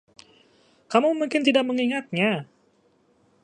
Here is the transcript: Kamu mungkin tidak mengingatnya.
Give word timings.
Kamu 0.91 1.09
mungkin 1.19 1.41
tidak 1.47 1.61
mengingatnya. 1.69 2.31